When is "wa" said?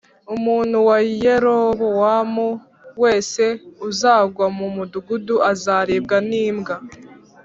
0.87-0.97